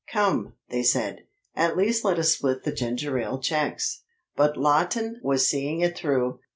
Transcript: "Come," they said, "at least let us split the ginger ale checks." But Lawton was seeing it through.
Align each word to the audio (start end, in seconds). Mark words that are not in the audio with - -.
"Come," 0.11 0.53
they 0.69 0.81
said, 0.81 1.27
"at 1.55 1.77
least 1.77 2.03
let 2.03 2.17
us 2.17 2.31
split 2.33 2.63
the 2.63 2.71
ginger 2.71 3.19
ale 3.19 3.37
checks." 3.39 4.01
But 4.35 4.57
Lawton 4.57 5.19
was 5.21 5.47
seeing 5.47 5.81
it 5.81 5.95
through. 5.95 6.39